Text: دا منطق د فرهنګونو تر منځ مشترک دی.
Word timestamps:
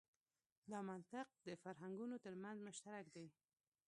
دا 0.71 0.79
منطق 0.89 1.27
د 1.47 1.49
فرهنګونو 1.63 2.15
تر 2.25 2.33
منځ 2.43 2.57
مشترک 2.67 3.05
دی. 3.15 3.27